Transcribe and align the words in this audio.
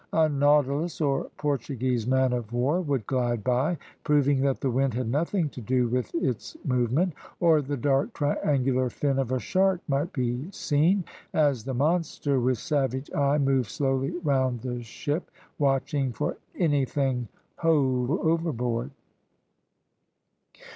A 0.13 0.27
nautilus, 0.27 0.99
or 0.99 1.25
Portuguese 1.37 2.07
man 2.07 2.33
of 2.33 2.51
war, 2.51 2.81
would 2.81 3.05
glide 3.05 3.43
by, 3.43 3.77
proving 4.03 4.41
that 4.41 4.59
the 4.59 4.71
wind 4.71 4.95
had 4.95 5.07
nothing 5.07 5.47
to 5.49 5.61
do 5.61 5.87
with 5.89 6.15
its 6.15 6.57
movement; 6.65 7.13
or 7.39 7.61
the 7.61 7.77
dark, 7.77 8.13
triangular 8.13 8.89
fin 8.89 9.19
of 9.19 9.31
a 9.31 9.37
shark 9.37 9.79
might 9.87 10.11
be 10.11 10.49
seen, 10.49 11.03
as 11.35 11.65
the 11.65 11.75
monster, 11.75 12.39
with 12.39 12.57
savage 12.57 13.11
eye, 13.13 13.37
moved 13.37 13.69
slowly 13.69 14.09
round 14.23 14.61
the 14.61 14.81
ship, 14.81 15.29
watching 15.59 16.11
for 16.13 16.35
anything 16.57 17.27
hove 17.57 18.09
overboard. 18.09 18.89